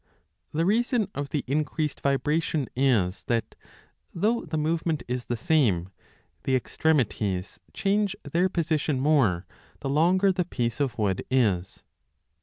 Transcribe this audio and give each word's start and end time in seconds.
The 0.51 0.65
reason 0.65 1.09
of 1.13 1.29
the 1.29 1.43
increased 1.45 2.01
vibration 2.01 2.67
is 2.75 3.23
that, 3.25 3.53
though 4.15 4.43
the 4.45 4.57
movement 4.57 5.03
is 5.07 5.25
the 5.25 5.35
FIG. 5.35 5.41
16. 5.45 5.73
same, 5.75 5.89
the 6.43 6.55
extremities 6.55 7.59
change 7.71 8.15
their 8.23 8.49
position 8.49 8.99
more 8.99 9.45
the 9.81 9.89
longer 9.89 10.31
the 10.31 10.43
piece 10.43 10.79
of 10.79 10.97
wood 10.97 11.23
is. 11.29 11.83